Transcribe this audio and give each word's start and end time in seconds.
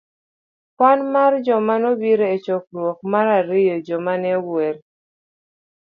Kwan 0.77 0.99
mar 1.13 1.33
joma 1.45 1.75
nobiro 1.81 2.25
e 2.35 2.37
chokruok 2.45 2.99
.mar 3.11 3.27
ariyo 3.39 3.75
Joma 3.85 4.13
ne 4.21 4.29
Ogwel 4.39 4.77